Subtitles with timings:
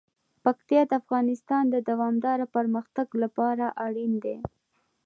[0.43, 4.37] پکتیا د افغانستان د دوامداره پرمختګ لپاره اړین دي.